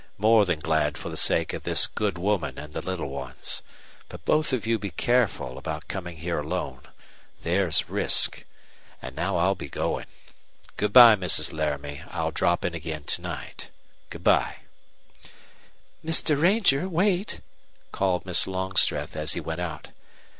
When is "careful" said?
4.89-5.59